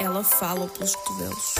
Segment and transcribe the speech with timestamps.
[0.00, 1.54] Ela fala pelos cotovelos.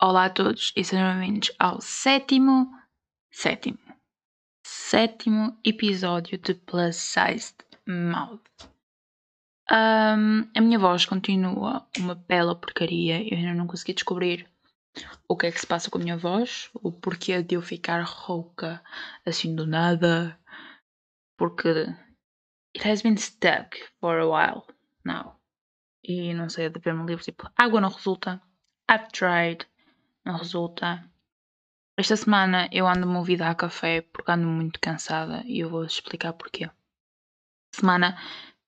[0.00, 2.70] Olá a todos e sejam bem-vindos ao sétimo,
[3.30, 3.78] sétimo,
[4.66, 7.54] sétimo episódio de Plus Sized
[7.86, 8.42] Mouth.
[9.70, 14.51] Um, a minha voz continua uma bela porcaria, eu ainda não consegui descobrir
[15.28, 18.02] o que é que se passa com a minha voz, o porquê de eu ficar
[18.02, 18.82] rouca
[19.24, 20.38] assim do nada,
[21.36, 21.68] porque
[22.76, 24.64] it has been stuck for a while
[25.04, 25.40] now.
[26.04, 28.42] E não sei, de ver um livro tipo, água não resulta,
[28.90, 29.66] I've tried,
[30.24, 31.08] não resulta.
[31.96, 36.32] Esta semana eu ando movida a café porque ando muito cansada e eu vou explicar
[36.32, 36.70] porquê.
[37.74, 38.18] Semana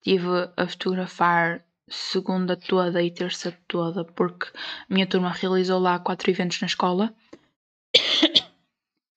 [0.01, 4.47] tive a fotografar segunda toda e terça toda porque
[4.89, 7.15] a minha turma realizou lá quatro eventos na escola.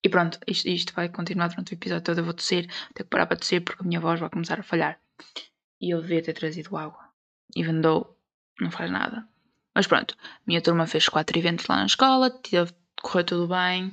[0.00, 2.18] E pronto, isto, isto vai continuar durante o episódio todo.
[2.18, 4.58] Eu vou tossir, vou ter que parar para tossir porque a minha voz vai começar
[4.58, 4.98] a falhar.
[5.80, 7.10] E eu devia ter trazido água.
[7.54, 8.16] E vendou,
[8.60, 9.26] não faz nada.
[9.74, 12.30] Mas pronto, a minha turma fez quatro eventos lá na escola,
[13.02, 13.92] correu tudo bem.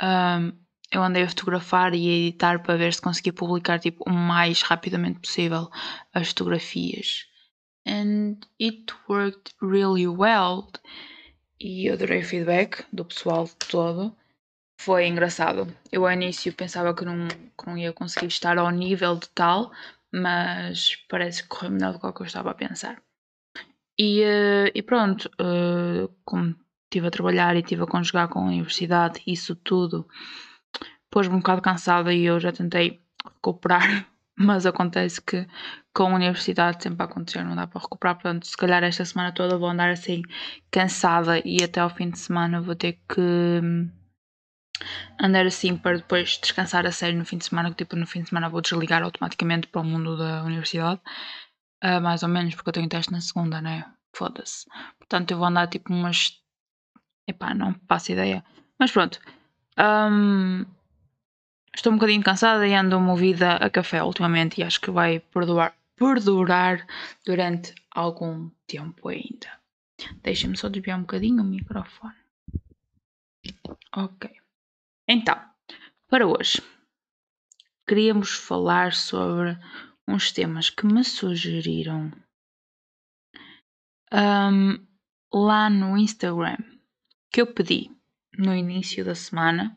[0.00, 0.52] Um,
[0.90, 4.62] eu andei a fotografar e a editar para ver se conseguia publicar tipo, o mais
[4.62, 5.70] rapidamente possível
[6.12, 7.26] as fotografias.
[7.86, 10.68] And it worked really well.
[11.60, 14.14] E adorei o feedback do pessoal todo.
[14.80, 15.72] Foi engraçado.
[15.90, 19.70] Eu ao início pensava que não, que não ia conseguir estar ao nível de tal,
[20.12, 23.00] mas parece que correu melhor do que eu estava a pensar.
[23.98, 28.46] E, uh, e pronto, uh, como estive a trabalhar e estive a conjugar com a
[28.46, 30.06] universidade, isso tudo
[31.12, 35.46] pôs-me um bocado cansada e eu já tentei recuperar, mas acontece que
[35.94, 38.14] com a universidade sempre a acontecer, não dá para recuperar.
[38.14, 40.22] Portanto, se calhar esta semana toda vou andar assim
[40.70, 43.90] cansada e até ao fim de semana vou ter que hum,
[45.20, 48.22] andar assim para depois descansar a sério no fim de semana, que tipo no fim
[48.22, 51.00] de semana vou desligar automaticamente para o mundo da universidade.
[51.84, 53.84] Uh, mais ou menos, porque eu tenho teste na segunda, né?
[54.14, 54.66] Foda-se.
[54.98, 56.40] Portanto, eu vou andar tipo umas.
[57.26, 58.44] Epá, não faço ideia.
[58.78, 59.20] Mas pronto.
[59.78, 60.64] Um,
[61.74, 65.74] estou um bocadinho cansada e ando movida a café ultimamente e acho que vai perdurar,
[65.96, 66.86] perdurar
[67.24, 69.60] durante algum tempo ainda.
[70.22, 72.16] Deixa-me só desviar um bocadinho o microfone.
[73.94, 74.30] Ok.
[75.08, 75.40] Então,
[76.08, 76.62] para hoje,
[77.86, 79.58] queríamos falar sobre
[80.06, 82.10] uns temas que me sugeriram
[84.12, 84.86] um,
[85.32, 86.58] lá no Instagram,
[87.30, 87.90] que eu pedi
[88.36, 89.76] no início da semana.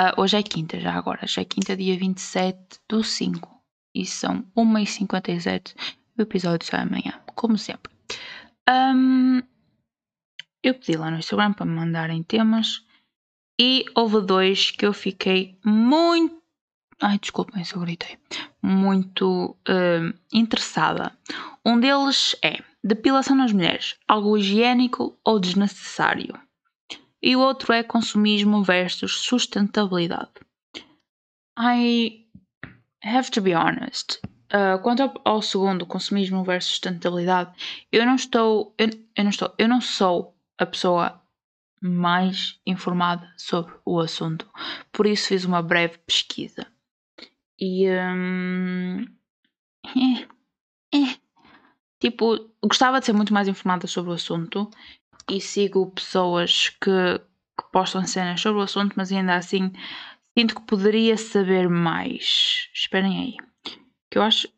[0.00, 3.62] Uh, hoje é quinta, já agora, já é quinta, dia 27 do 5.
[3.94, 5.74] E são 1h57.
[6.16, 7.92] O episódio sai amanhã, como sempre.
[8.66, 9.42] Um,
[10.62, 12.82] eu pedi lá no Instagram para me mandarem temas
[13.60, 16.40] e houve dois que eu fiquei muito
[17.02, 18.18] Ai, desculpem se eu gritei.
[18.62, 21.16] Muito uh, interessada.
[21.64, 26.38] Um deles é depilação nas mulheres, algo higiênico ou desnecessário?
[27.22, 30.30] E o outro é consumismo versus sustentabilidade.
[31.58, 32.26] I
[33.04, 34.20] have to be honest.
[34.52, 37.52] Uh, quanto ao, ao, segundo, consumismo versus sustentabilidade,
[37.92, 41.22] eu não estou, eu, eu não estou, eu não sou a pessoa
[41.80, 44.48] mais informada sobre o assunto.
[44.92, 46.66] Por isso fiz uma breve pesquisa.
[47.58, 47.86] E.
[47.88, 49.06] Hum,
[49.84, 51.16] é, é,
[51.98, 54.70] tipo, gostava de ser muito mais informada sobre o assunto
[55.30, 57.18] e sigo pessoas que,
[57.58, 59.72] que postam cenas sobre o assunto, mas ainda assim
[60.36, 62.68] sinto que poderia saber mais.
[62.74, 63.36] Esperem aí.
[64.10, 64.48] Que eu acho.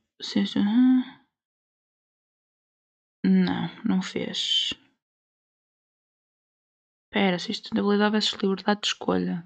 [3.24, 4.72] Não, não fez.
[7.06, 9.44] Espera, sustentabilidade versus liberdade de escolha.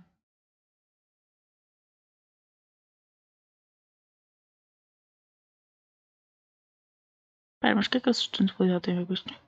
[7.56, 9.45] Espera, mas o que é que a sustentabilidade tem a ver com isto?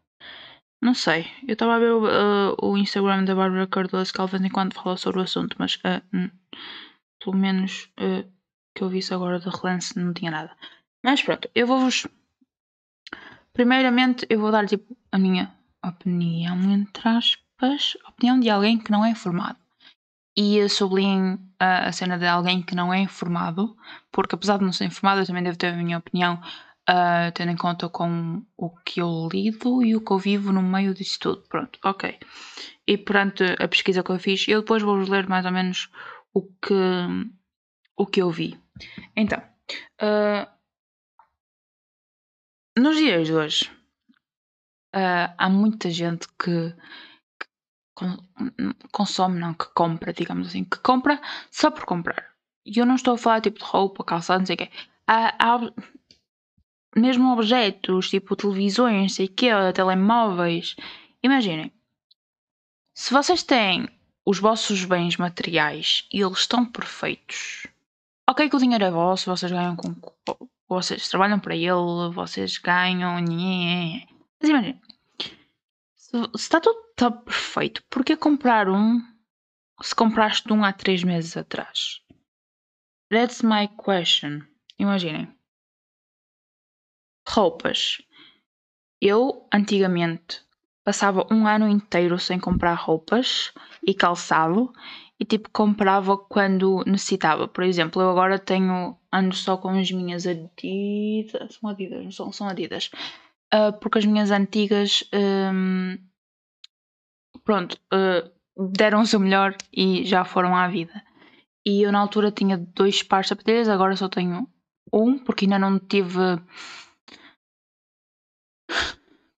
[0.81, 1.27] Não sei.
[1.47, 4.75] Eu estava a ver o, uh, o, Instagram da Bárbara Cardoso que ela vez quando
[4.75, 6.31] fala sobre o assunto, mas uh, hum,
[7.23, 8.25] pelo menos uh,
[8.75, 10.57] que eu visse agora de relance não tinha nada.
[11.05, 12.07] Mas pronto, eu vou-vos.
[13.53, 15.53] Primeiramente, eu vou dar tipo a minha
[15.85, 19.59] opinião, entre aspas, opinião de alguém que não é informado.
[20.37, 23.77] E sublinho a, a cena de alguém que não é informado,
[24.13, 26.41] porque apesar de não ser informado, eu também devo ter a minha opinião
[26.89, 30.63] uh, tendo em conta com o que eu lido e o que eu vivo no
[30.63, 31.43] meio disso tudo.
[31.49, 32.19] Pronto, ok.
[32.87, 35.91] E perante a pesquisa que eu fiz, eu depois vou-vos ler mais ou menos
[36.33, 36.75] o que,
[37.97, 38.59] o que eu vi.
[39.15, 39.43] Então,
[40.01, 40.49] uh,
[42.79, 43.71] nos dias de hoje,
[44.95, 46.75] uh, há muita gente que,
[48.93, 51.21] consome, não, que compra, digamos assim, que compra
[51.51, 52.29] só por comprar.
[52.65, 54.71] E eu não estou a falar tipo de roupa, calçado, não sei o quê.
[55.07, 55.73] Há, há
[56.99, 60.77] mesmo objetos, tipo televisões, sei quê, telemóveis.
[61.23, 61.73] Imaginem,
[62.95, 63.89] se vocês têm
[64.25, 67.67] os vossos bens materiais e eles estão perfeitos,
[68.29, 69.95] ok que o dinheiro é vosso, vocês ganham com.
[70.69, 73.15] Vocês trabalham para ele, vocês ganham.
[74.41, 74.81] Mas imaginem,
[75.95, 79.01] se, se está tudo tá perfeito, por que comprar um
[79.81, 82.03] se compraste um há três meses atrás?
[83.11, 84.43] That's my question.
[84.79, 85.38] Imaginem.
[87.39, 88.03] Roupas.
[89.01, 90.43] Eu, antigamente,
[90.85, 93.53] passava um ano inteiro sem comprar roupas
[93.87, 94.73] e calçado
[95.21, 97.47] e tipo comprava quando necessitava.
[97.47, 102.33] Por exemplo, eu agora tenho ando só com as minhas Adidas, são Adidas, não são,
[102.33, 102.91] são Adidas,
[103.55, 105.97] uh, porque as minhas antigas um,
[107.45, 111.05] pronto uh, deram o seu melhor e já foram à vida.
[111.65, 114.49] E eu na altura tinha dois pares de sapatilhas, agora só tenho
[114.93, 116.19] um porque ainda não tive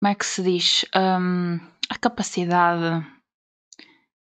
[0.00, 0.84] como é que se diz?
[0.96, 1.60] Um,
[1.90, 3.06] a capacidade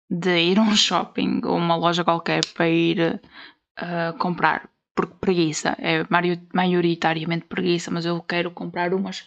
[0.09, 3.19] de ir a um shopping ou uma loja qualquer para ir
[3.79, 4.69] uh, comprar.
[4.95, 6.05] Porque preguiça, é
[6.53, 9.21] maioritariamente preguiça, mas eu quero comprar umas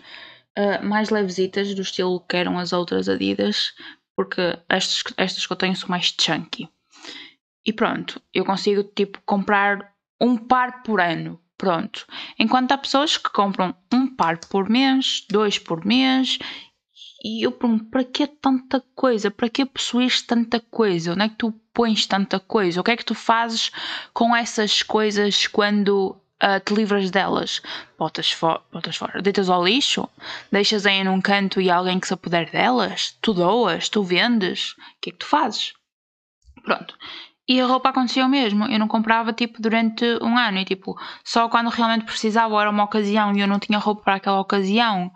[0.57, 3.75] uh, mais levesitas do estilo que eram as outras Adidas,
[4.17, 6.71] porque estas, estas que eu tenho são mais chunky.
[7.67, 11.39] E pronto, eu consigo tipo comprar um par por ano.
[11.59, 12.07] Pronto.
[12.39, 16.39] Enquanto há pessoas que compram um par por mês, dois por mês,
[17.23, 19.29] e eu pergunto, para que tanta coisa?
[19.29, 21.13] Para que possuís tanta coisa?
[21.13, 22.81] Onde é que tu pões tanta coisa?
[22.81, 23.73] O que é que tu fazes
[24.15, 27.61] com essas coisas quando uh, te livras delas?
[27.99, 30.09] Botas, fo botas fora, deitas ao lixo?
[30.53, 33.17] Deixas aí num canto e alguém que se apoder delas?
[33.21, 33.89] Tu doas?
[33.89, 34.73] Tu vendes?
[34.73, 35.73] O que é que tu fazes?
[36.63, 36.97] Pronto.
[37.49, 38.67] E a roupa acontecia o mesmo.
[38.67, 42.85] Eu não comprava tipo durante um ano e tipo só quando realmente precisava era uma
[42.85, 45.11] ocasião e eu não tinha roupa para aquela ocasião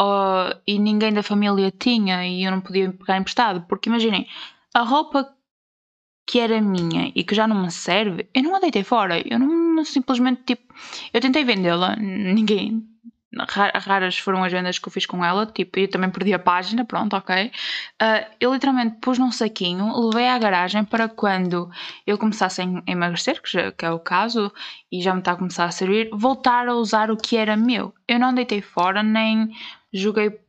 [0.00, 3.64] uh, e ninguém da família tinha e eu não podia pegar emprestado.
[3.68, 4.26] Porque imaginem,
[4.74, 5.32] a roupa
[6.26, 9.20] que era minha e que já não me serve, eu não a deitei fora.
[9.26, 10.74] Eu não simplesmente tipo.
[11.12, 12.86] Eu tentei vendê-la, ninguém
[13.36, 16.84] raras foram as vendas que eu fiz com ela, tipo, eu também perdi a página,
[16.84, 17.52] pronto, ok.
[18.00, 21.70] Uh, eu literalmente pus num saquinho, levei à garagem para quando
[22.06, 24.52] eu começasse a emagrecer, que, já, que é o caso,
[24.90, 27.94] e já me está a começar a servir, voltar a usar o que era meu.
[28.06, 29.52] Eu não deitei fora, nem
[29.92, 30.40] joguei,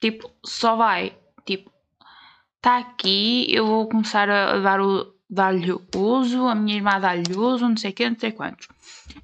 [0.00, 1.14] tipo, só vai,
[1.44, 1.70] tipo,
[2.56, 7.68] está aqui, eu vou começar a dar o dar-lhe uso, a minha irmã dá-lhe uso,
[7.68, 8.68] não sei o que, não sei quantos.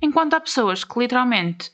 [0.00, 1.70] Enquanto há pessoas que literalmente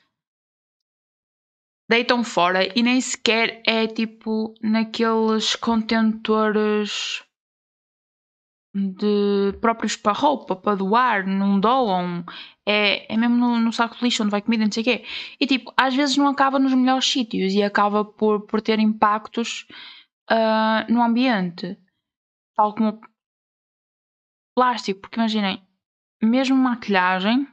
[1.88, 7.24] deitam fora e nem sequer é tipo naqueles contentores
[8.74, 12.24] de próprios para roupa, para doar, não doam,
[12.66, 15.04] é, é mesmo no, no saco de lixo onde vai comida, não sei o quê.
[15.40, 19.66] E tipo, às vezes não acaba nos melhores sítios e acaba por, por ter impactos
[20.30, 21.78] uh, no ambiente,
[22.54, 23.00] tal como
[24.54, 25.62] plástico, porque imaginem,
[26.22, 27.48] mesmo maquilhagem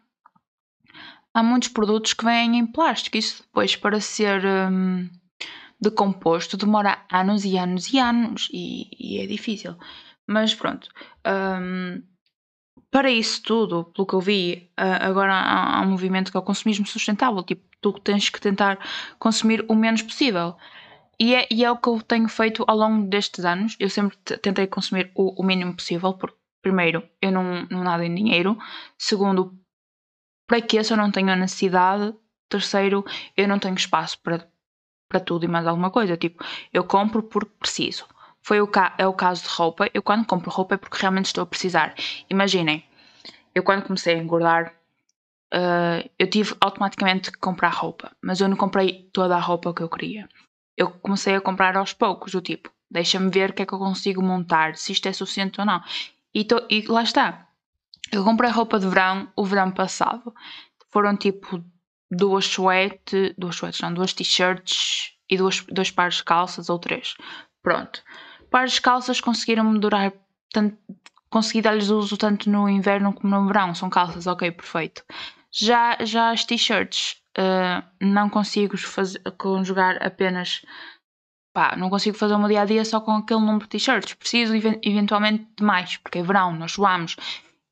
[1.36, 3.18] há muitos produtos que vêm em plástico.
[3.18, 5.10] Isso depois, para ser um,
[5.80, 9.76] decomposto, demora anos e anos e anos e, e é difícil.
[10.26, 10.90] Mas pronto.
[11.28, 12.02] Um,
[12.90, 16.88] para isso tudo, pelo que eu vi, agora há, um movimento que é o consumismo
[16.88, 17.44] sustentável.
[17.44, 18.80] Tipo, tu tens que tentar
[19.20, 20.56] consumir o menos possível.
[21.20, 23.76] E é, e é o que eu tenho feito ao longo destes anos.
[23.78, 28.16] Eu sempre tentei consumir o, o mínimo possível, porque, primeiro, eu não, não nado em
[28.16, 28.58] dinheiro.
[28.98, 29.54] Segundo,
[30.48, 32.14] para que se eu não tenho a necessidade?
[32.50, 33.04] Terceiro,
[33.36, 34.48] eu não tenho espaço para,
[35.10, 36.16] para tudo e mais alguma coisa.
[36.16, 38.06] Tipo, eu compro porque preciso.
[38.42, 39.90] Foi o é o caso de roupa.
[39.94, 41.96] Eu quando compro roupa é porque realmente estou a precisar.
[42.30, 42.86] Imaginem,
[43.56, 44.76] eu quando comecei a engordar,
[45.54, 48.12] uh, eu tive automaticamente que comprar roupa.
[48.22, 50.30] Mas eu não comprei toda a roupa que eu queria.
[50.78, 53.80] Eu comecei a comprar aos poucos, o tipo, deixa-me ver o que é que eu
[53.80, 55.82] consigo montar, se isto é suficiente ou não.
[56.34, 57.45] E, to, e lá está.
[58.12, 60.34] Eu comprei roupa de verão o verão passado.
[60.92, 61.64] Foram tipo
[62.10, 67.16] duas suetes, duas suetes, não, duas t-shirts e duas, dois pares de calças ou três.
[67.62, 68.04] Pronto.
[68.50, 70.14] Pares de calças conseguiram-me durar
[70.54, 70.78] tanto,
[71.30, 73.74] consegui dar-lhes uso tanto no inverno como no verão.
[73.74, 75.04] São calças, ok, perfeito.
[75.52, 80.62] Já, já as t-shirts uh, não consigo fazer, conjugar apenas.
[81.54, 84.14] Pá, não consigo fazer uma dia a dia só com aquele número de t-shirts.
[84.14, 87.16] Preciso eventualmente de mais, porque é verão, nós suamos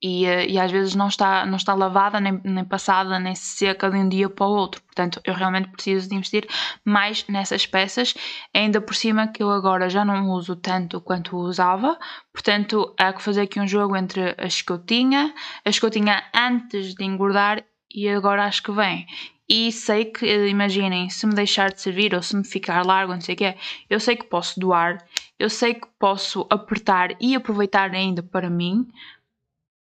[0.03, 3.89] e, eh, e às vezes não está, não está lavada, nem, nem passada, nem seca
[3.89, 4.81] de um dia para o outro.
[4.81, 6.45] Portanto, eu realmente preciso de investir
[6.83, 8.13] mais nessas peças,
[8.53, 11.97] ainda por cima que eu agora já não uso tanto quanto usava,
[12.33, 15.33] portanto, há que fazer aqui um jogo entre as que eu tinha,
[15.63, 19.07] as que eu tinha antes de engordar e agora as que vêm.
[19.47, 23.21] E sei que, imaginem, se me deixar de servir ou se me ficar largo, não
[23.21, 23.57] sei o que é,
[23.89, 24.97] eu sei que posso doar,
[25.39, 28.87] eu sei que posso apertar e aproveitar ainda para mim,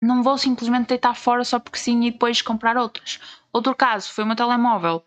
[0.01, 3.19] não vou simplesmente deitar fora só porque sim e depois comprar outras.
[3.51, 5.03] Outro caso foi o meu telemóvel.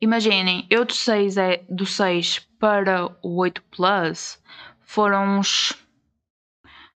[0.00, 4.42] Imaginem, eu do 6, é, do 6 para o 8 Plus
[4.80, 5.74] foram uns.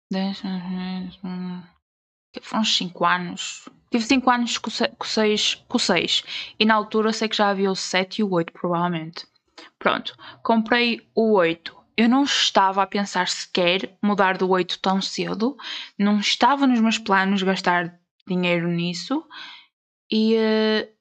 [0.09, 0.39] 10,
[2.41, 3.69] foram uns 5 anos.
[3.91, 6.23] Tive 5 anos com o 6, com 6
[6.57, 9.27] e na altura sei que já havia o 7 e o 8, provavelmente.
[9.77, 15.55] Pronto, comprei o 8 eu não estava a pensar sequer mudar do 8 tão cedo,
[15.97, 19.25] não estava nos meus planos gastar dinheiro nisso
[20.11, 20.93] e, uh,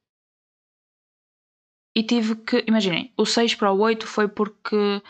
[1.94, 5.02] e tive que, imaginem, o 6 para o 8 foi porque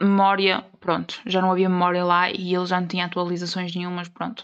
[0.00, 4.40] memória, pronto, já não havia memória lá e ele já não tinha atualizações nenhumas, pronto,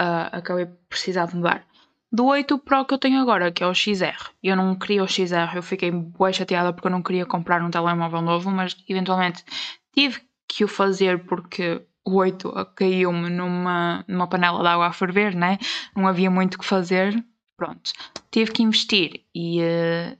[0.00, 1.64] uh, acabei por precisar de mudar.
[2.12, 4.30] Do 8 para o que eu tenho agora, que é o XR.
[4.42, 7.70] Eu não queria o XR, eu fiquei bem chateada porque eu não queria comprar um
[7.70, 9.44] telemóvel novo, mas eventualmente
[9.92, 15.34] Tive que o fazer porque o 8 caiu-me numa, numa panela de água a ferver,
[15.34, 15.58] né?
[15.94, 17.24] Não havia muito o que fazer.
[17.56, 17.92] Pronto.
[18.30, 20.18] Tive que investir e, uh,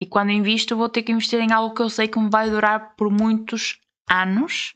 [0.00, 2.50] e quando invisto vou ter que investir em algo que eu sei que me vai
[2.50, 4.74] durar por muitos anos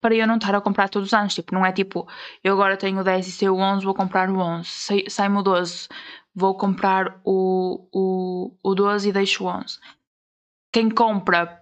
[0.00, 1.34] para eu não estar a comprar todos os anos.
[1.34, 2.08] Tipo, não é tipo,
[2.42, 4.68] eu agora tenho o 10 e sei o 11, vou comprar o 11.
[5.08, 5.88] Sai-me o 12,
[6.34, 9.78] vou comprar o, o, o 12 e deixo o 11.
[10.72, 11.59] Quem compra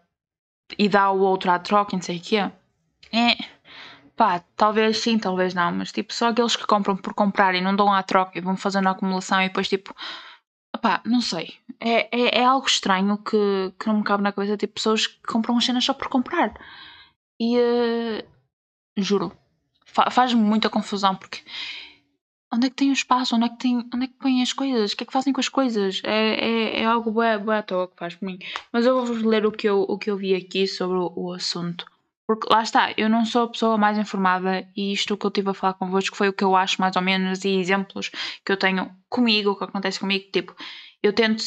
[0.76, 2.36] e dá o outro à troca, não sei o quê.
[3.12, 3.36] É.
[4.16, 7.74] Pá, talvez sim, talvez não, mas tipo, só aqueles que compram por comprar e não
[7.76, 9.94] dão à troca e vão fazendo a acumulação e depois tipo.
[10.82, 11.54] Pá, não sei.
[11.80, 14.56] É, é, é algo estranho que, que não me cabe na cabeça.
[14.56, 16.52] Tipo, pessoas que compram as cenas só por comprar.
[17.40, 17.56] E.
[17.58, 18.24] Uh,
[18.96, 19.32] juro.
[19.86, 21.42] Fa Faz-me muita confusão porque
[22.52, 23.36] onde é que tem o espaço?
[23.36, 24.92] Onde é que, tem, onde é que põem as coisas?
[24.92, 26.00] O que é que fazem com as coisas?
[26.04, 28.38] É, é, é algo bué, bué à toa que faz por mim.
[28.72, 31.32] Mas eu vou-vos ler o que, eu, o que eu vi aqui sobre o, o,
[31.32, 31.86] assunto.
[32.26, 35.50] Porque lá está, eu não sou a pessoa mais informada e isto que eu tive
[35.50, 38.10] a falar convosco foi o que eu acho mais ou menos e exemplos
[38.44, 40.30] que eu tenho comigo, o que acontece comigo.
[40.30, 40.54] Tipo,
[41.02, 41.42] eu tento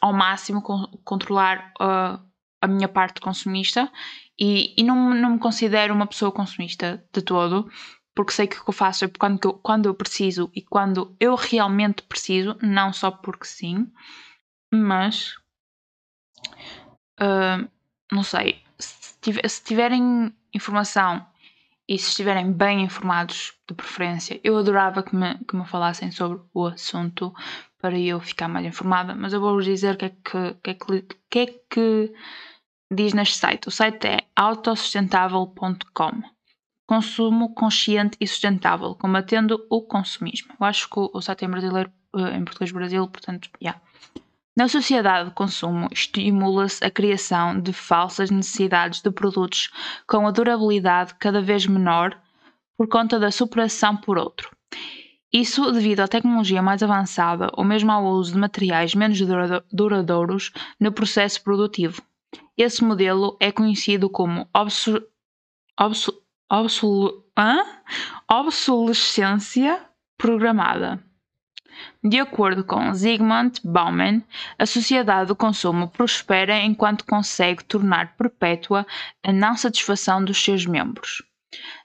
[0.00, 0.62] ao máximo
[1.04, 2.22] controlar uh,
[2.60, 3.90] a minha parte consumista
[4.38, 7.70] e, e não, não me considero uma pessoa consumista de todo
[8.16, 11.14] porque sei que o que eu faço é quando eu, quando eu preciso e quando
[11.20, 13.92] eu realmente preciso, não só porque sim,
[14.72, 15.36] mas
[17.20, 17.68] uh,
[18.10, 21.24] não sei, se, tiver, se tiverem informação
[21.86, 26.40] e se estiverem bem informados, de preferência, eu adorava que me, que me falassem sobre
[26.54, 27.34] o assunto
[27.78, 30.74] para eu ficar mais informada, mas eu vou-vos dizer o que é que, que, é
[30.74, 32.14] que, que, é que
[32.90, 33.68] diz neste site.
[33.68, 36.35] O site é autossustentável.com
[36.86, 40.54] consumo consciente e sustentável, combatendo o consumismo.
[40.58, 43.70] Eu acho que o site brasileiro, eh, em português Brasil, portanto, já.
[43.70, 43.82] Yeah.
[44.56, 49.70] Na sociedade de consumo, estimula-se a criação de falsas necessidades de produtos
[50.06, 52.18] com a durabilidade cada vez menor
[52.78, 54.50] por conta da superação por outro.
[55.30, 59.20] Isso devido à tecnologia mais avançada ou mesmo ao uso de materiais menos
[59.70, 62.00] duradouros no processo produtivo.
[62.56, 65.02] Esse modelo é conhecido como obso,
[66.50, 67.24] Obsol...
[68.28, 69.84] obsolescência
[70.16, 71.02] programada.
[72.02, 74.22] De acordo com Zygmunt Bauman,
[74.58, 78.86] a sociedade do consumo prospera enquanto consegue tornar perpétua
[79.22, 81.22] a não satisfação dos seus membros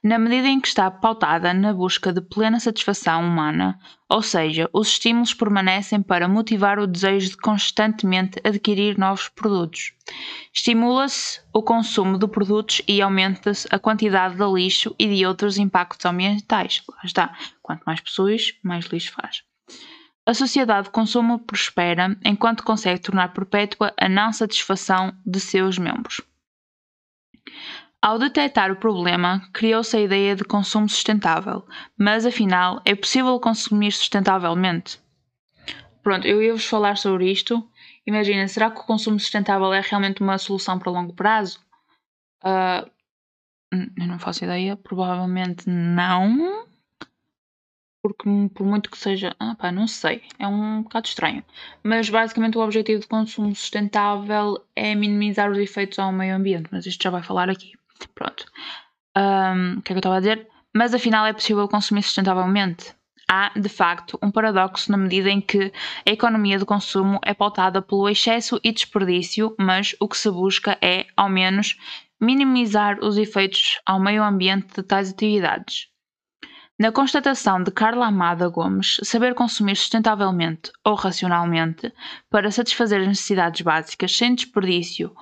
[0.03, 4.89] na medida em que está pautada na busca de plena satisfação humana, ou seja, os
[4.89, 9.93] estímulos permanecem para motivar o desejo de constantemente adquirir novos produtos.
[10.53, 16.05] Estimula-se o consumo de produtos e aumenta-se a quantidade de lixo e de outros impactos
[16.05, 16.83] ambientais.
[16.89, 19.43] Lá está, quanto mais pessoas, mais lixo faz.
[20.25, 26.21] A sociedade de consumo prospera enquanto consegue tornar perpétua a não satisfação de seus membros.
[28.03, 33.91] Ao detectar o problema, criou-se a ideia de consumo sustentável, mas afinal, é possível consumir
[33.91, 34.99] sustentavelmente?
[36.01, 37.63] Pronto, eu ia-vos falar sobre isto.
[38.07, 41.59] Imagina, será que o consumo sustentável é realmente uma solução para longo prazo?
[42.43, 42.89] Uh,
[43.71, 46.65] eu não faço ideia, provavelmente não.
[48.01, 51.45] Porque por muito que seja, ah, pá, não sei, é um bocado estranho.
[51.83, 56.87] Mas basicamente o objetivo de consumo sustentável é minimizar os efeitos ao meio ambiente, mas
[56.87, 57.79] isto já vai falar aqui.
[58.09, 58.45] Pronto.
[59.17, 60.47] Um, o que é que eu estava a dizer?
[60.73, 62.95] Mas afinal é possível consumir sustentavelmente?
[63.31, 65.71] há, de facto, um paradoxo na medida em que
[66.05, 70.77] a economia de consumo é pautada pelo excesso e desperdício, mas o que se busca
[70.81, 71.77] é, ao menos,
[72.19, 75.87] minimizar os efeitos ao meio ambiente de tais atividades.
[76.77, 81.93] Na constatação de Carla Amada Gomes, saber consumir sustentavelmente ou racionalmente
[82.29, 85.15] para satisfazer as necessidades básicas sem desperdício,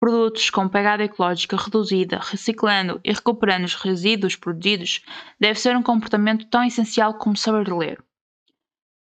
[0.00, 5.02] produtos com pegada ecológica reduzida, reciclando e recuperando os resíduos produzidos,
[5.38, 8.02] deve ser um comportamento tão essencial como saber ler.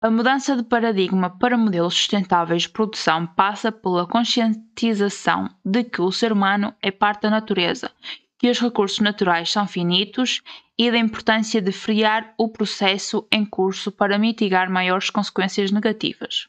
[0.03, 6.13] A mudança de paradigma para modelos sustentáveis de produção passa pela conscientização de que o
[6.13, 7.91] ser humano é parte da natureza,
[8.39, 10.43] que os recursos naturais são finitos
[10.77, 16.49] e da importância de frear o processo em curso para mitigar maiores consequências negativas.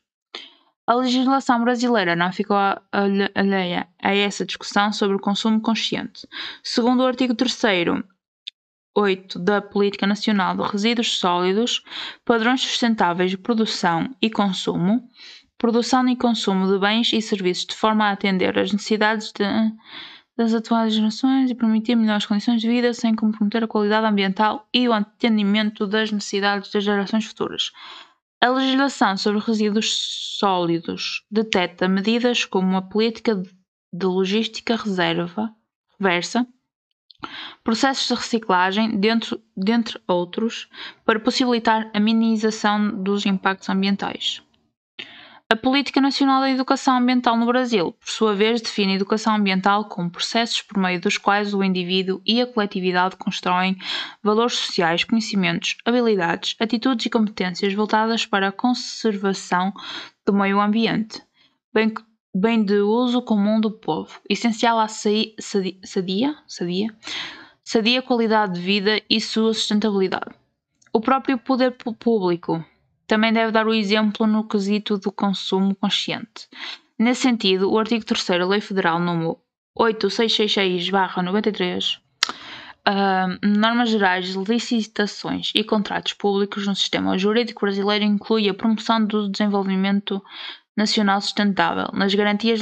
[0.87, 2.57] A legislação brasileira não ficou
[3.33, 6.27] alheia a essa discussão sobre o consumo consciente.
[6.63, 7.59] Segundo o artigo 3
[8.95, 11.83] 8 da Política Nacional de Resíduos Sólidos,
[12.23, 15.09] padrões sustentáveis de produção e consumo,
[15.57, 19.43] produção e consumo de bens e serviços de forma a atender às necessidades de,
[20.37, 24.87] das atuais gerações e permitir melhores condições de vida sem comprometer a qualidade ambiental e
[24.87, 27.71] o atendimento das necessidades das gerações futuras.
[28.45, 33.41] A legislação sobre resíduos sólidos detecta medidas como a política
[33.91, 35.51] de logística reserva,
[35.99, 36.45] reversa,
[37.63, 38.99] processos de reciclagem,
[39.57, 40.69] dentre outros,
[41.03, 44.43] para possibilitar a minimização dos impactos ambientais.
[45.47, 49.85] A Política Nacional da Educação Ambiental no Brasil, por sua vez, define a educação ambiental
[49.87, 53.77] como processos por meio dos quais o indivíduo e a coletividade constroem
[54.23, 59.71] valores sociais, conhecimentos, habilidades, atitudes e competências voltadas para a conservação
[60.25, 61.21] do meio ambiente,
[61.71, 61.93] bem,
[62.33, 65.31] bem de uso comum do povo, essencial à sadia,
[65.83, 66.35] sadia,
[67.63, 70.33] sadia, qualidade de vida e sua sustentabilidade.
[70.91, 72.65] O próprio poder público
[73.07, 76.47] também deve dar o exemplo no quesito do consumo consciente.
[76.97, 79.37] Nesse sentido, o artigo 3 da Lei Federal número
[79.77, 81.97] 8666-93,
[82.87, 89.05] uh, normas gerais de licitações e contratos públicos no sistema jurídico brasileiro inclui a promoção
[89.05, 90.23] do desenvolvimento
[90.77, 91.89] nacional sustentável.
[91.93, 92.61] Nas garantias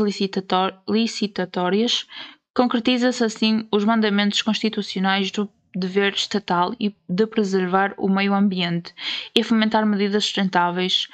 [0.87, 2.07] licitatórias,
[2.55, 6.73] concretiza-se assim os mandamentos constitucionais do dever estatal
[7.09, 8.93] de preservar o meio ambiente
[9.35, 11.07] e fomentar medidas sustentáveis.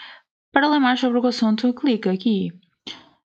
[0.52, 2.52] Para ler mais sobre o assunto, clica aqui.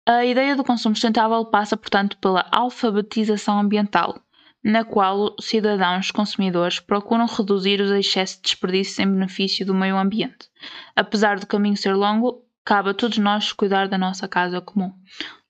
[0.05, 4.21] A ideia do consumo sustentável passa, portanto, pela alfabetização ambiental,
[4.63, 9.97] na qual os cidadãos consumidores procuram reduzir os excessos de desperdício em benefício do meio
[9.97, 10.49] ambiente.
[10.95, 14.93] Apesar do caminho ser longo, cabe a todos nós cuidar da nossa casa comum.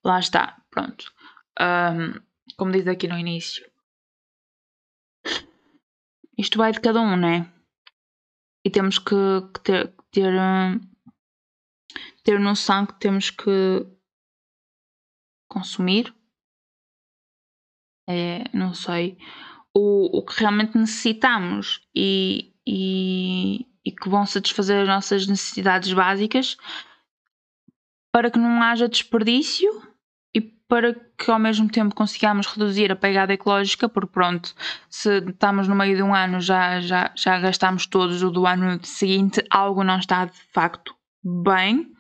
[0.04, 1.12] Lá está, pronto.
[1.60, 2.20] Um,
[2.58, 3.64] como diz aqui no início,
[6.38, 7.52] isto vai de cada um, né?
[8.65, 9.15] E temos que,
[9.54, 10.80] que ter, ter, hum,
[12.24, 13.86] ter noção que temos que
[15.50, 16.13] consumir.
[18.10, 19.17] É, não sei.
[19.74, 26.58] O, o que realmente necessitamos e, e, e que vão satisfazer as nossas necessidades básicas
[28.12, 29.67] para que não haja desperdício
[30.74, 34.56] para que ao mesmo tempo consigamos reduzir a pegada ecológica, porque pronto,
[34.90, 38.84] se estamos no meio de um ano já, já, já gastamos todos o do ano
[38.84, 41.94] seguinte, algo não está de facto bem.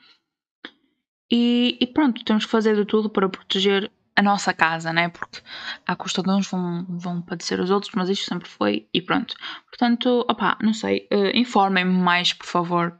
[1.31, 5.07] E, e pronto, temos que fazer de tudo para proteger a nossa casa, né?
[5.07, 5.39] Porque
[5.85, 9.35] à custa de uns vão, vão padecer os outros, mas isto sempre foi e pronto.
[9.67, 12.99] Portanto, opá, não sei, uh, informem-me mais, por favor,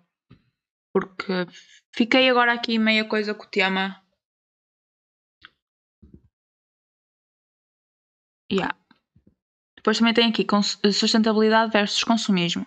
[0.94, 1.48] porque
[1.96, 4.03] fiquei agora aqui meia coisa com o tema
[8.54, 8.76] Yeah.
[9.76, 10.46] Depois também tem aqui
[10.94, 12.66] sustentabilidade versus consumismo.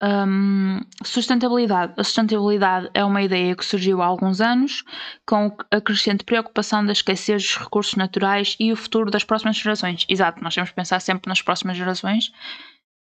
[0.00, 1.94] Um, sustentabilidade.
[1.96, 4.84] A sustentabilidade é uma ideia que surgiu há alguns anos,
[5.26, 10.06] com a crescente preocupação de esquecer os recursos naturais e o futuro das próximas gerações.
[10.08, 12.32] Exato, nós temos que pensar sempre nas próximas gerações,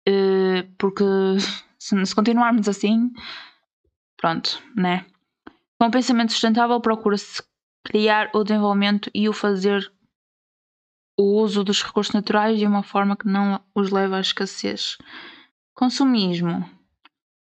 [0.08, 1.04] uh, porque
[1.78, 3.10] se continuarmos assim,
[4.16, 5.04] pronto, né?
[5.80, 7.42] Com o pensamento sustentável, procura-se
[7.84, 9.92] criar o desenvolvimento e o fazer
[11.16, 14.98] o uso dos recursos naturais de uma forma que não os leva à escassez.
[15.74, 16.68] Consumismo.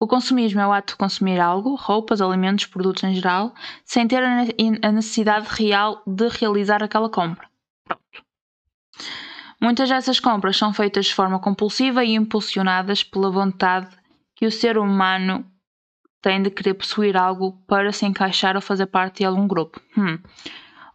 [0.00, 3.54] O consumismo é o ato de consumir algo, roupas, alimentos, produtos em geral,
[3.84, 7.48] sem ter a necessidade real de realizar aquela compra.
[7.84, 8.24] Pronto.
[9.60, 13.94] Muitas dessas compras são feitas de forma compulsiva e impulsionadas pela vontade
[14.34, 15.44] que o ser humano
[16.22, 19.78] tem de querer possuir algo para se encaixar ou fazer parte de algum grupo.
[19.96, 20.18] Hum.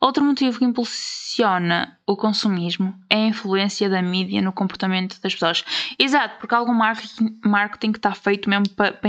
[0.06, 5.66] Outro motivo que impulsiona o consumismo é a influência da mídia no comportamento das pessoas.
[5.98, 9.00] Exato, porque algum marketing, que está feito mesmo para,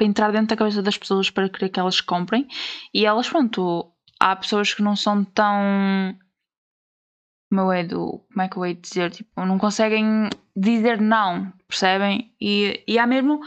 [0.00, 2.48] entrar dentro da cabeça das pessoas para querer que elas comprem
[2.92, 6.18] e elas, pronto, há pessoas que não são tão
[7.48, 12.32] como é do como é que eu ia dizer tipo não conseguem dizer não percebem
[12.40, 13.40] e, e há mesmo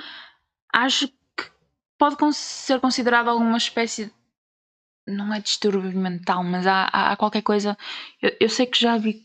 [0.73, 1.51] acho que
[1.97, 4.09] pode ser considerado alguma espécie
[5.07, 7.77] não é distúrbio mental mas há, há, qualquer coisa
[8.21, 9.23] eu, eu sei que já vi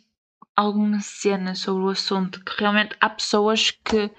[0.56, 4.10] alguma cena sobre o assunto que realmente há pessoas que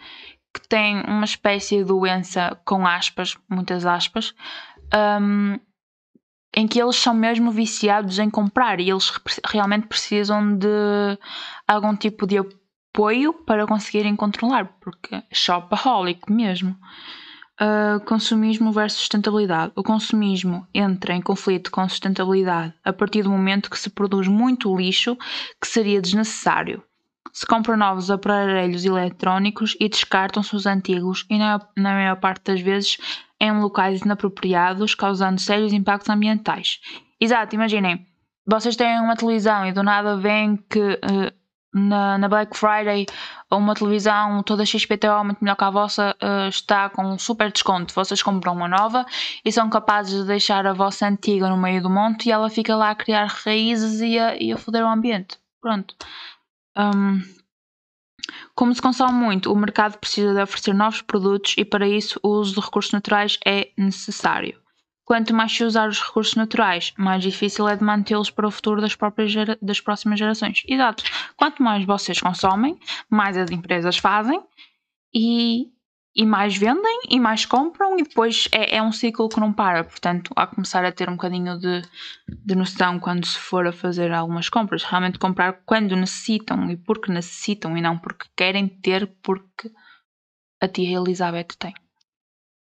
[0.51, 4.33] que têm uma espécie de doença com aspas muitas aspas
[5.21, 5.59] um,
[6.55, 9.11] em que eles são mesmo viciados em comprar e eles
[9.45, 10.67] realmente precisam de
[11.67, 16.75] algum tipo de apoio para conseguirem controlar, porque é shopaholic mesmo.
[17.61, 19.73] Uh, consumismo versus sustentabilidade.
[19.75, 24.73] O consumismo entra em conflito com sustentabilidade a partir do momento que se produz muito
[24.77, 25.17] lixo
[25.59, 26.81] que seria desnecessário.
[27.33, 32.97] Se compram novos aparelhos eletrónicos e descartam-se os antigos, e na, maior parte das vezes
[33.39, 36.79] em locais inapropriados, causando sérios impactos ambientais.
[37.19, 38.05] Exato, imaginem,
[38.45, 41.38] vocês têm uma televisão e do nada vem que uh,
[41.73, 43.05] na, na, Black Friday
[43.51, 47.93] uma televisão toda XPTO muito melhor que a vossa uh, está com um super desconto.
[47.93, 49.05] Vocês compram uma nova
[49.43, 52.75] e são capazes de deixar a vossa antiga no meio do monte e ela fica
[52.75, 55.37] lá a criar raízes e a, e a foder o ambiente.
[55.61, 55.95] Pronto.
[56.77, 57.21] Um,
[58.55, 62.29] como se consome muito, o mercado precisa de oferecer novos produtos e para isso o
[62.29, 64.59] uso de recursos naturais é necessário.
[65.09, 68.79] Quanto mais se usar os recursos naturais, mais difícil é de mantê-los para o futuro
[68.79, 70.61] das, próprias das próximas gerações.
[70.67, 71.03] Exato.
[71.35, 72.77] Quanto mais vocês consomem,
[73.09, 74.39] mais as empresas fazem
[75.11, 75.71] e
[76.15, 79.83] e mais vendem e mais compram e depois é, é, um ciclo que não para,
[79.83, 81.81] portanto há que começar a ter um bocadinho de,
[82.27, 87.11] de noção quando se for a fazer algumas compras, realmente comprar quando necessitam e porque
[87.11, 89.71] necessitam e não porque querem ter porque
[90.61, 91.73] a tia Elizabeth tem.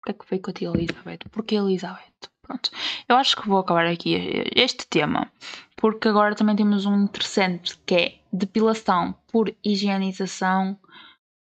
[0.08, 1.20] É que veio com a tia Elizabeth?
[1.32, 2.14] Porque Elizabeth?
[2.42, 2.70] Pronto.
[3.10, 4.16] Eu acho que vou acabar aqui
[4.56, 5.32] este tema,
[5.76, 10.80] porque agora também temos um interessante que é depilação por higienização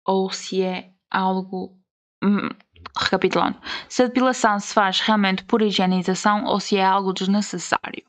[0.05, 1.77] ou se é algo
[2.23, 2.47] Hum,
[2.97, 8.05] recapitulando, se a depilação se faz realmente por higienização ou se é algo desnecessário.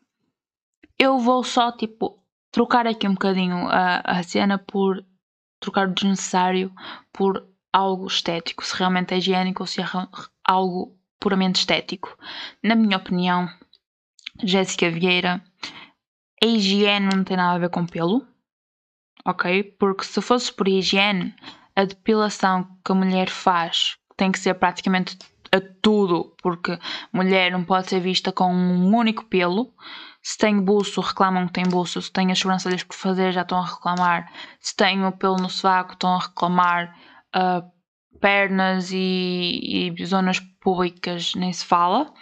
[0.97, 2.17] Eu vou só, tipo,
[2.53, 5.05] trocar aqui um bocadinho a, a cena por
[5.61, 6.73] trocar o desnecessário
[7.13, 9.85] por algo estético, se realmente é higiênico ou se é
[10.45, 12.17] algo puramente estético.
[12.63, 13.49] Na minha opinião,
[14.41, 15.43] Jéssica Vieira,
[16.41, 18.25] a higiene não tem nada a ver com pelo,
[19.25, 19.65] ok?
[19.79, 21.35] Porque se fosse por higiene,
[21.75, 25.19] a depilação que a mulher faz tem que ser praticamente
[25.51, 26.79] a tudo, porque
[27.13, 29.73] mulher não pode ser vista com um único pelo.
[30.23, 32.01] Se tem buço, reclamam que tem buço.
[32.01, 34.33] Se tem as sobrancelhas por fazer, já estão a reclamar.
[34.61, 36.97] Se tem o pelo no sovaco, estão a reclamar.
[37.35, 37.75] Uh,
[38.21, 42.13] pernas e, e zonas públicas nem se fala.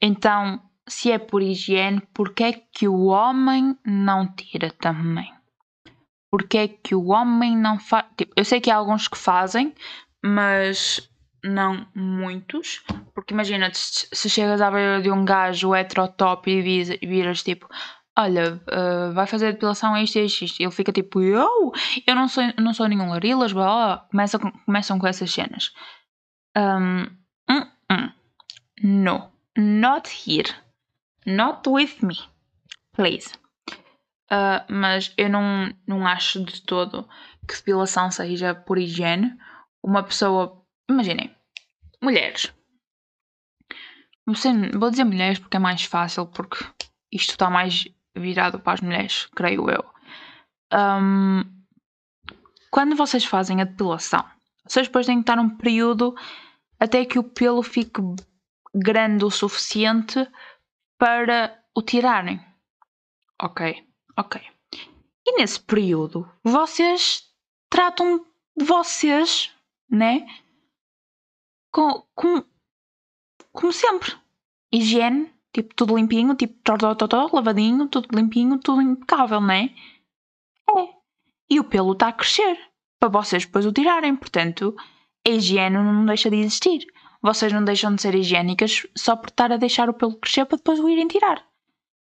[0.00, 5.32] Então, se é por higiene, porque é que o homem não tira também?
[6.30, 8.06] Porque é que o homem não faz.
[8.16, 9.74] Tipo, eu sei que há alguns que fazem,
[10.24, 11.08] mas
[11.44, 12.82] não muitos,
[13.14, 17.68] porque imagina se chegas à beira de um gajo heterotop e viras tipo,
[18.18, 21.72] olha, uh, vai fazer depilação a isto e isto, ele fica tipo, eu,
[22.06, 24.08] eu não sou, não sou nenhum larilas, blá, blá.
[24.10, 25.72] Começa com, começam com essas cenas.
[26.56, 27.04] Um,
[27.50, 27.74] uh.
[28.82, 30.50] No, not here,
[31.26, 32.18] not with me,
[32.92, 33.32] please.
[34.30, 37.08] Uh, mas eu não, não acho de todo
[37.46, 39.36] que depilação seja por higiene.
[39.82, 41.34] Uma pessoa Imaginem,
[42.02, 42.52] mulheres.
[44.26, 46.64] Vou dizer mulheres porque é mais fácil, porque
[47.10, 49.84] isto está mais virado para as mulheres, creio eu.
[50.72, 51.44] Um,
[52.70, 54.24] quando vocês fazem a depilação,
[54.66, 56.14] vocês depois têm que estar um período
[56.78, 58.00] até que o pelo fique
[58.74, 60.28] grande o suficiente
[60.98, 62.44] para o tirarem.
[63.40, 64.40] Ok, ok.
[65.26, 67.24] E nesse período, vocês
[67.70, 68.24] tratam
[68.56, 69.52] de vocês,
[69.90, 70.26] né?
[71.74, 72.44] com, com,
[73.52, 74.16] como sempre.
[74.72, 79.70] Higiene, tipo, tudo limpinho, tipo, tó, lavadinho, tudo limpinho, tudo impecável, não é?
[80.76, 80.88] É.
[81.48, 82.58] E o pelo está a crescer
[82.98, 84.16] para vocês depois o tirarem.
[84.16, 84.74] Portanto,
[85.26, 86.86] a higiene não deixa de existir.
[87.22, 90.58] Vocês não deixam de ser higiênicas só por estar a deixar o pelo crescer para
[90.58, 91.46] depois o irem tirar.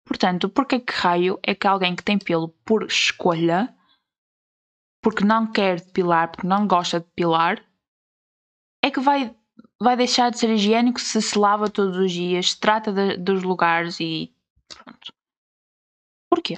[0.07, 3.75] Portanto, porque que raio é que alguém que tem pelo por escolha,
[5.01, 7.63] porque não quer depilar, porque não gosta de depilar,
[8.83, 9.35] é que vai
[9.81, 13.43] vai deixar de ser higiênico se se lava todos os dias, se trata de, dos
[13.43, 14.33] lugares e
[14.67, 15.13] pronto.
[16.29, 16.57] Porquê?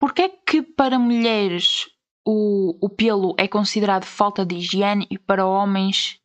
[0.00, 1.88] Porquê é que para mulheres
[2.26, 6.20] o, o pelo é considerado falta de higiene e para homens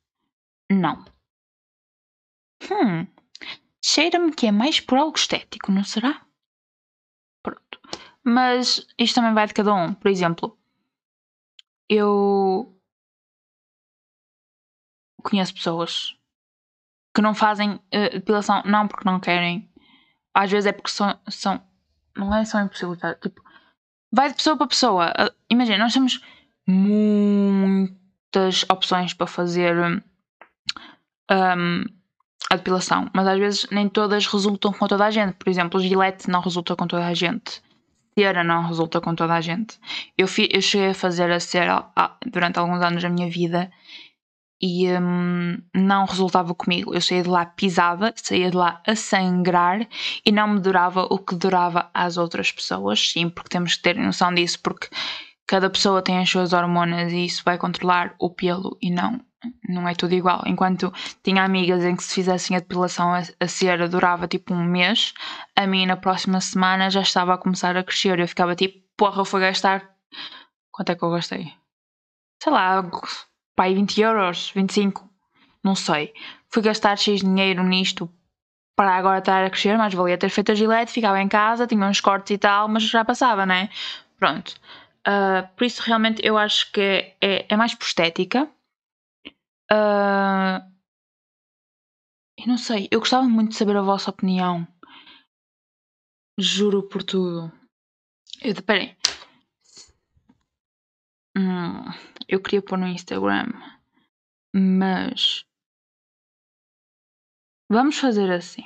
[0.71, 1.05] não?
[2.63, 3.07] Hum,
[3.83, 6.25] cheira-me que é mais por algo estético, não será?
[7.43, 7.79] Pronto.
[8.23, 9.93] Mas isto também vai de cada um.
[9.93, 10.57] Por exemplo,
[11.89, 12.80] eu
[15.21, 16.15] conheço pessoas
[17.13, 19.69] que não fazem uh, depilação, não porque não querem,
[20.33, 21.61] às vezes é porque são, são
[22.15, 23.41] não é só impossibilidade, tipo,
[24.11, 25.11] vai de pessoa para pessoa.
[25.11, 26.21] Uh, imagina, nós temos
[26.67, 29.75] muitas opções para fazer
[31.29, 31.85] um,
[32.49, 35.33] a depilação, mas às vezes nem todas resultam com toda a gente.
[35.33, 37.61] Por exemplo, o Gillette não resulta com toda a gente.
[38.17, 39.79] Cera não resulta com toda a gente.
[40.17, 41.85] Eu, fi, eu cheguei a fazer a cera
[42.25, 43.71] durante alguns anos da minha vida
[44.61, 46.93] e hum, não resultava comigo.
[46.93, 49.87] Eu saía de lá pisada, saía de lá a sangrar
[50.25, 53.11] e não me durava o que durava às outras pessoas.
[53.11, 54.87] Sim, porque temos que ter noção disso, porque
[55.47, 59.19] cada pessoa tem as suas hormonas e isso vai controlar o pelo e não.
[59.67, 60.43] Não é tudo igual.
[60.45, 60.93] Enquanto
[61.23, 65.15] tinha amigas em que se fizessem a depilação a, a cera durava tipo um mês,
[65.55, 68.19] a mim na próxima semana já estava a começar a crescer.
[68.19, 69.89] Eu ficava tipo, porra, eu fui gastar.
[70.71, 71.51] Quanto é que eu gastei?
[72.41, 72.83] Sei lá,
[73.61, 75.07] pai, 20 euros, 25,
[75.63, 76.15] não sei.
[76.49, 78.11] Fui gastar X dinheiro nisto
[78.75, 81.85] para agora estar a crescer, mas valia ter feito a gilete, ficava em casa, tinha
[81.85, 83.69] uns cortes e tal, mas já passava, né?
[84.17, 84.55] Pronto.
[85.07, 88.49] Uh, por isso, realmente, eu acho que é, é mais por estética.
[89.71, 90.57] Uh,
[92.39, 94.67] eu não sei, eu gostava muito de saber a vossa opinião.
[96.39, 97.51] Juro por tudo.
[98.41, 98.95] Eu, peraí.
[101.37, 101.85] Hum,
[102.27, 103.47] eu queria pôr no Instagram,
[104.53, 105.45] mas
[107.69, 108.63] vamos fazer assim.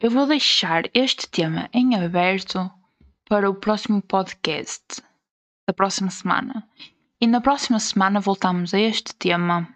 [0.00, 2.70] Eu vou deixar este tema em aberto
[3.28, 5.02] para o próximo podcast
[5.68, 6.68] da próxima semana.
[7.20, 9.68] E na próxima semana voltamos a este tema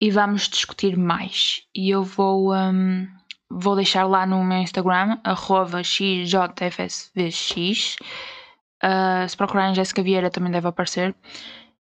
[0.00, 1.66] e vamos discutir mais.
[1.74, 3.08] E eu vou, um,
[3.50, 5.18] vou deixar lá no meu Instagram,
[5.84, 7.16] xjfsvx
[8.82, 11.14] Uh, se procurarem Jéssica Vieira também deve aparecer.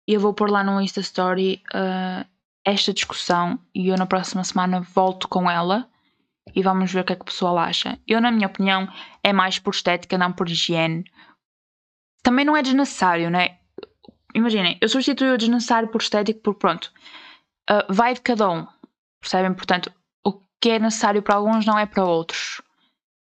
[0.08, 2.26] E eu vou pôr lá no Insta Story uh,
[2.64, 5.88] esta discussão e eu na próxima semana volto com ela
[6.54, 7.98] e vamos ver o que é que o pessoal acha.
[8.06, 8.88] Eu, na minha opinião,
[9.22, 11.04] é mais por estética, não por higiene.
[12.22, 13.58] Também não é desnecessário, né?
[14.34, 16.92] Imaginem, eu substituo o desnecessário por estético por pronto.
[17.70, 18.66] Uh, vai de cada um,
[19.20, 19.54] percebem?
[19.54, 19.92] Portanto,
[20.24, 22.60] o que é necessário para alguns não é para outros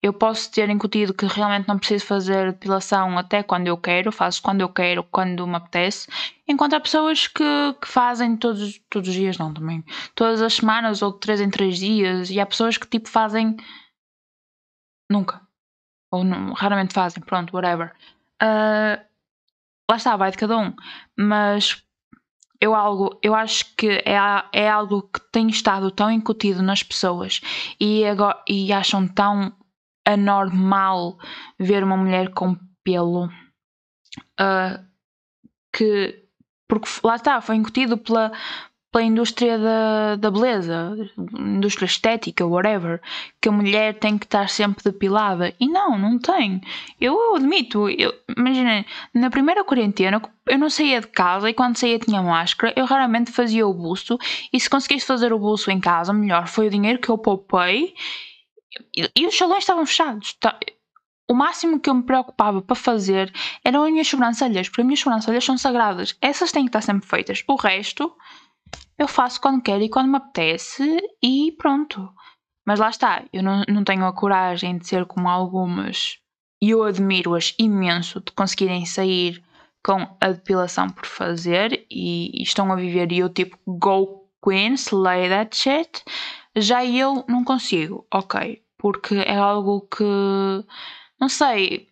[0.02, 4.40] eu posso ter incutido que realmente não preciso fazer depilação até quando eu quero, faço
[4.40, 6.08] quando eu quero, quando me apetece,
[6.46, 7.44] enquanto há pessoas que,
[7.80, 9.84] que fazem todos, todos os dias, não também,
[10.14, 13.56] todas as semanas ou de 3 em 3 dias, e há pessoas que tipo fazem
[15.10, 15.40] nunca,
[16.12, 17.92] ou não, raramente fazem, pronto, whatever.
[18.40, 19.02] Uh,
[19.90, 20.72] lá está, vai de cada um,
[21.18, 21.82] mas
[22.60, 24.16] eu, algo, eu acho que é,
[24.52, 27.40] é algo que tem estado tão incutido nas pessoas
[27.80, 29.52] e, agora, e acham tão
[30.12, 31.18] anormal
[31.58, 34.84] ver uma mulher com pelo uh,
[35.72, 36.24] que
[36.68, 38.30] porque lá está, foi incutido pela,
[38.92, 40.94] pela indústria da, da beleza,
[41.38, 43.00] indústria estética, whatever,
[43.40, 45.54] que a mulher tem que estar sempre depilada.
[45.58, 46.60] E não, não tem.
[47.00, 51.98] Eu, admito, eu, imaginem, na primeira quarentena eu não saía de casa e quando saía
[51.98, 54.18] tinha máscara, eu raramente fazia o busto.
[54.52, 57.94] E se conseguisse fazer o busto em casa, melhor, foi o dinheiro que eu poupei
[58.94, 60.34] e, os salões estavam fechados.
[60.34, 60.58] Tá,
[61.30, 63.32] o máximo que eu me preocupava para fazer
[63.64, 66.16] eram as minhas sobrancelhas, porque as minhas sobrancelhas são sagradas.
[66.20, 67.44] Essas têm que estar sempre feitas.
[67.46, 68.14] O resto
[68.98, 72.10] eu faço quando quero e quando me apetece e pronto.
[72.66, 76.18] Mas lá está, eu não, não tenho a coragem de ser como algumas
[76.60, 79.42] e eu admiro-as imenso de conseguirem sair
[79.84, 84.74] com a depilação por fazer e, e estão a viver e eu tipo go queen,
[84.74, 86.02] slay that shit.
[86.56, 90.04] Já eu não consigo, ok, porque é algo que
[91.20, 91.88] não sei,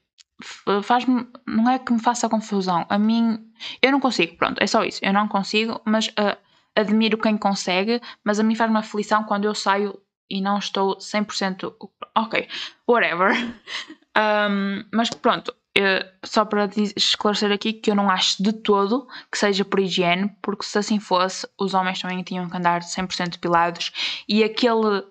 [0.82, 3.38] faz-me, não é que me faça confusão, a mim,
[3.82, 6.36] eu não consigo, pronto, é só isso, eu não consigo, mas uh,
[6.74, 9.98] admiro quem consegue, mas a mim faz-me aflição quando eu saio
[10.30, 11.74] e não estou 100%
[12.14, 12.48] ok,
[12.86, 13.32] whatever.
[14.18, 19.36] Um, mas pronto, eh, só para esclarecer aqui que eu não acho de todo que
[19.36, 24.22] seja por higiene, porque se assim fosse, os homens também tinham que andar 100% depilados
[24.26, 25.04] e aquele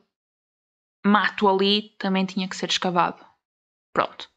[1.06, 3.24] mato ali também tinha que ser escavado.
[3.94, 4.30] Pronto.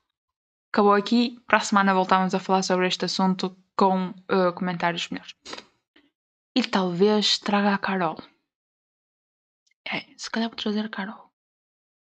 [0.72, 1.40] Acabou aqui.
[1.46, 5.35] Para a semana voltamos a falar sobre este assunto com uh, comentários melhores.
[6.54, 8.18] E talvez traga a Carol.
[9.90, 11.33] É, se calhar vou trazer a Carol.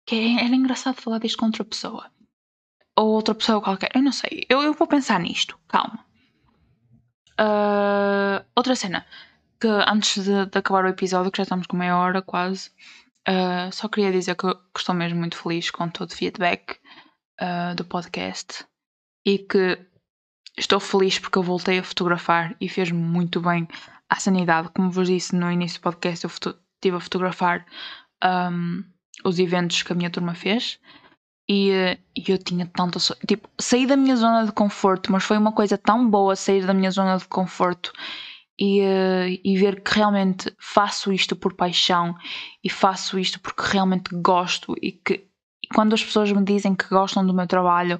[0.05, 2.11] que é, era engraçado falar disto com outra pessoa.
[2.95, 3.91] Ou outra pessoa qualquer.
[3.93, 4.45] Eu não sei.
[4.49, 5.59] Eu, eu vou pensar nisto.
[5.67, 6.05] Calma.
[7.39, 9.05] Uh, outra cena.
[9.59, 12.71] Que antes de, de, acabar o episódio, que já estamos com meia hora quase,
[13.27, 16.77] uh, só queria dizer que, que, estou mesmo muito feliz com todo o feedback
[17.41, 18.65] uh, do podcast
[19.25, 19.79] e que
[20.57, 23.67] estou feliz porque eu voltei a fotografar e fez-me muito bem
[24.09, 24.69] à sanidade.
[24.69, 27.65] Como vos disse no início do podcast, eu estive a fotografar
[28.23, 28.83] um,
[29.23, 30.79] os eventos que a minha turma fez
[31.47, 32.99] e, eu tinha tanta.
[33.27, 36.73] Tipo, saí da minha zona de conforto, mas foi uma coisa tão boa sair da
[36.73, 37.91] minha zona de conforto
[38.59, 42.15] e, uh, e ver que realmente faço isto por paixão
[42.63, 45.27] e faço isto porque realmente gosto e que
[45.63, 47.99] e quando as pessoas me dizem que gostam do meu trabalho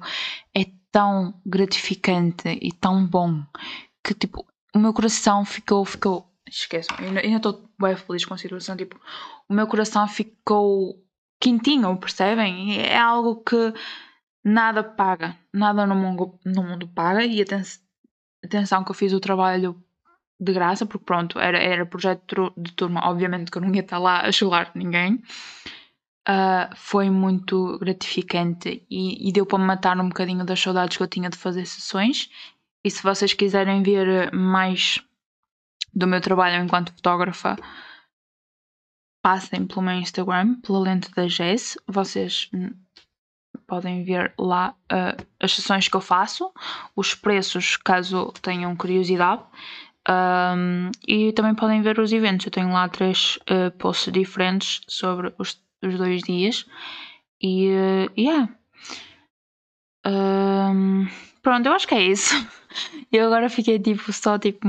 [0.56, 3.42] é tão gratificante e tão bom
[4.04, 8.76] que tipo o meu coração ficou ficou esqueçam, ainda estou bem feliz com a situação
[8.76, 8.98] tipo
[9.48, 11.06] o meu coração ficou
[11.40, 12.80] quentinho, percebem?
[12.80, 13.72] É algo que
[14.44, 17.24] nada paga, nada no mundo, no mundo paga.
[17.24, 17.44] E
[18.44, 19.80] atenção que eu fiz o trabalho
[20.38, 23.98] de graça, porque pronto, era, era projeto de turma, obviamente que eu não ia estar
[23.98, 25.22] lá a chular ninguém.
[26.28, 31.06] Uh, foi muito gratificante e, e deu para matar um bocadinho das saudades que eu
[31.06, 32.28] tinha de fazer sessões.
[32.84, 35.00] E se vocês quiserem ver mais
[35.94, 37.56] do meu trabalho enquanto fotógrafa,
[39.22, 42.50] passem pelo meu Instagram, pela lente da Jess, vocês
[43.66, 46.52] podem ver lá uh, as sessões que eu faço,
[46.94, 49.42] os preços, caso tenham curiosidade.
[50.08, 52.46] Um, e também podem ver os eventos.
[52.46, 56.64] Eu tenho lá três uh, posts diferentes sobre os, os dois dias.
[57.42, 58.48] E uh, yeah.
[60.06, 61.08] Um,
[61.42, 62.34] pronto, eu acho que é isso.
[63.10, 64.68] Eu agora fiquei tipo só tipo.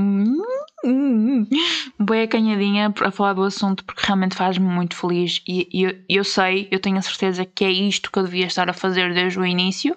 [2.00, 6.24] Bem acanhadinha a falar do assunto porque realmente faz-me muito feliz e, e eu, eu,
[6.24, 9.38] sei, eu tenho a certeza que é isto que eu devia estar a fazer desde
[9.38, 9.96] o início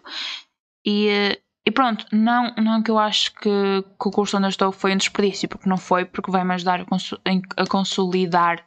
[0.86, 3.50] e, e pronto, não, não que eu acho que,
[3.84, 6.82] que o curso onde eu estou foi um desperdício, porque não foi, porque vai-me ajudar
[6.82, 8.66] a, a, consolidar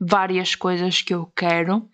[0.00, 1.88] várias coisas que eu quero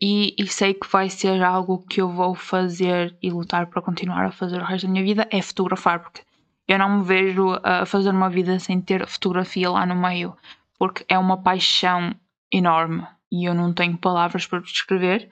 [0.00, 4.24] e, e sei que vai ser algo que eu vou fazer e lutar para continuar
[4.26, 6.22] a fazer o resto da minha vida, é fotografar, porque
[6.68, 10.36] eu não me vejo a fazer uma vida sem ter fotografia lá no meio,
[10.78, 12.14] porque é uma paixão
[12.52, 15.28] enorme e eu não tenho palavras para descrever.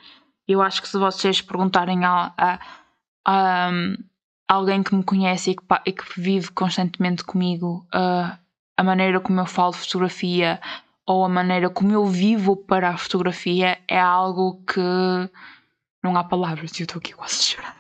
[0.49, 2.59] Eu acho que se vocês perguntarem a, a,
[3.25, 3.71] a
[4.49, 8.37] alguém que me conhece e que, e que vive constantemente comigo uh,
[8.77, 10.61] a maneira como eu falo de fotografia
[11.07, 14.81] ou a maneira como eu vivo para a fotografia é algo que
[16.03, 17.77] não há palavras eu estou aqui quase a chorar.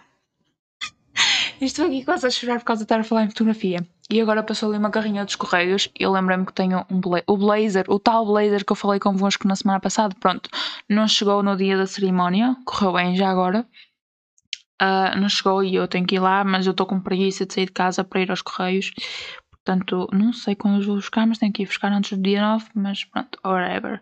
[1.61, 3.85] Estou aqui quase a chorar por causa de estar a falar em fotografia.
[4.11, 7.22] E agora passou ali uma carrinha dos correios e eu lembrei-me que tenho um bla
[7.26, 10.14] o blazer, o tal blazer que eu falei convosco na semana passada.
[10.18, 10.48] Pronto,
[10.88, 13.66] não chegou no dia da cerimónia, correu bem já agora.
[14.81, 17.53] Uh, não chegou e eu tenho que ir lá, mas eu estou com preguiça de
[17.53, 18.93] sair de casa para ir aos correios.
[19.51, 22.41] Portanto, não sei quando eu vou buscar, mas tenho que ir buscar antes do dia
[22.41, 22.67] 9.
[22.75, 24.01] Mas pronto, whatever.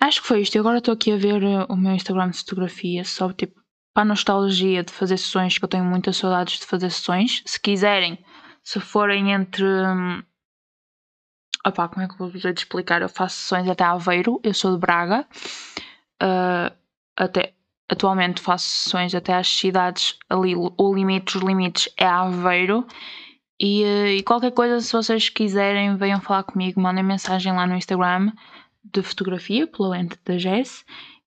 [0.00, 0.54] Acho que foi isto.
[0.56, 4.02] Eu agora estou aqui a ver uh, o meu Instagram de fotografia, só tipo para
[4.02, 7.42] a nostalgia de fazer sessões, que eu tenho muitas saudades de fazer sessões.
[7.46, 8.18] Se quiserem,
[8.62, 9.64] se forem entre.
[9.64, 10.22] Hum,
[11.66, 13.02] opá, como é que eu vou dizer de explicar?
[13.02, 15.26] Eu faço sessões até Aveiro, eu sou de Braga.
[16.22, 16.74] Uh,
[17.16, 17.54] até,
[17.90, 22.86] atualmente faço sessões até às cidades ali, o limite, os limites é Aveiro.
[23.60, 27.76] E, uh, e qualquer coisa, se vocês quiserem, venham falar comigo, mandem mensagem lá no
[27.76, 28.32] Instagram
[28.84, 30.84] de fotografia, pela lente da Jess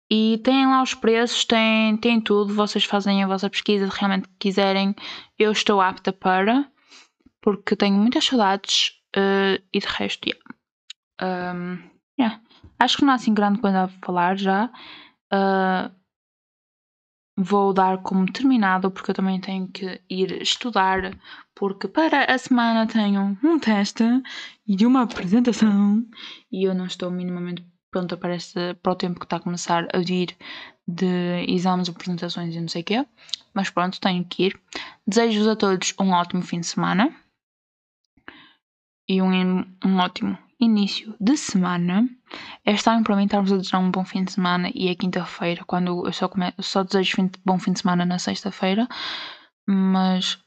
[0.09, 4.29] e têm lá os preços, têm, têm tudo, vocês fazem a vossa pesquisa se realmente
[4.39, 4.95] quiserem.
[5.37, 6.65] Eu estou apta para,
[7.41, 11.53] porque tenho muitas saudades uh, e de resto, yeah.
[11.53, 11.79] Um,
[12.19, 12.41] yeah.
[12.79, 14.71] Acho que não há assim grande coisa a falar já.
[15.33, 15.91] Uh,
[17.37, 21.15] vou dar como terminado porque eu também tenho que ir estudar
[21.53, 24.03] porque para a semana tenho um teste
[24.67, 26.03] e uma apresentação
[26.51, 29.87] e eu não estou minimamente pronta para, este, para o tempo que está a começar
[29.93, 30.35] a vir
[30.87, 33.05] de exames, apresentações e não sei o quê.
[33.53, 34.61] Mas pronto, tenho que ir.
[35.05, 37.13] Desejo-vos a todos um ótimo fim de semana
[39.07, 42.07] e um, um ótimo início de semana.
[42.65, 45.63] Este ano, para mim, estarmos a desejar um bom fim de semana e é quinta-feira,
[45.65, 46.53] quando eu só, come...
[46.59, 47.39] só desejo fim de...
[47.45, 48.87] bom fim de semana na sexta-feira.
[49.67, 50.37] Mas,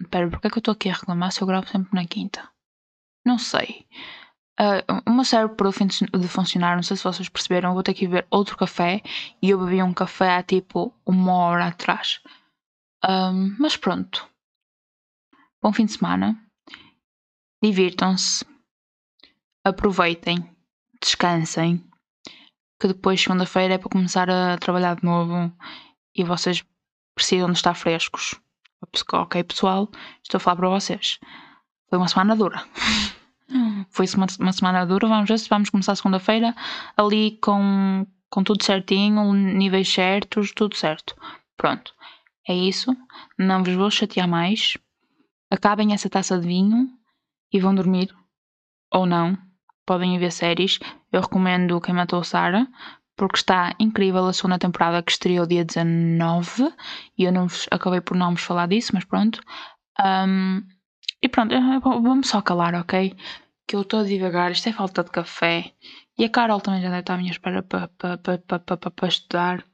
[0.00, 2.48] espera, porque é que eu estou aqui a reclamar se eu gravo sempre na quinta?
[3.24, 3.86] Não sei.
[4.60, 7.82] Uh, uma serve para o fim de funcionar, não sei se vocês perceberam, eu vou
[7.82, 9.02] ter que ver outro café
[9.42, 12.20] e eu bebi um café há tipo uma hora atrás.
[13.04, 14.28] Um, mas pronto.
[15.60, 16.40] Bom fim de semana.
[17.62, 18.44] Divirtam-se.
[19.64, 20.53] Aproveitem.
[21.04, 21.84] Descansem.
[22.80, 25.52] que depois, segunda-feira, é para começar a trabalhar de novo
[26.16, 26.64] e vocês
[27.14, 28.34] precisam de estar frescos.
[29.12, 29.90] Ok, pessoal,
[30.22, 31.20] estou a falar para vocês.
[31.90, 32.64] Foi uma semana dura.
[33.90, 35.06] Foi uma, uma semana dura.
[35.06, 36.54] Vamos ver se vamos começar segunda-feira
[36.96, 41.14] ali com, com tudo certinho, níveis certos, tudo certo.
[41.54, 41.94] Pronto.
[42.48, 42.96] É isso.
[43.38, 44.78] Não vos vou chatear mais.
[45.50, 46.88] Acabem essa taça de vinho
[47.52, 48.14] e vão dormir.
[48.90, 49.38] Ou não.
[49.86, 50.78] Podem ver séries.
[51.12, 52.66] Eu recomendo Quem Matou Sarah,
[53.16, 56.72] porque está incrível a segunda temporada que estreou dia 19
[57.16, 59.40] e eu não vos, acabei por não vos falar disso, mas pronto.
[60.04, 60.62] Um,
[61.22, 63.16] e pronto, vamos só calar, ok?
[63.66, 65.72] Que eu estou a divagar, isto é falta de café.
[66.18, 69.08] E a Carol também já deve estar à minha espera para pa, pa, pa, pa,
[69.08, 69.64] estudar.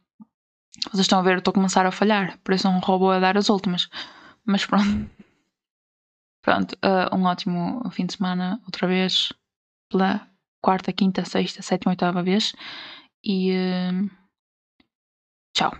[0.90, 3.18] Vocês estão a ver, eu estou a começar a falhar, por isso um robô a
[3.18, 3.88] dar as últimas.
[4.44, 5.10] Mas pronto.
[6.42, 9.30] Pronto, uh, um ótimo fim de semana, outra vez,
[9.90, 10.26] pela
[10.62, 12.52] quarta, quinta, sexta, sétima, oitava vez.
[13.24, 14.10] E uh,
[15.54, 15.72] tchau.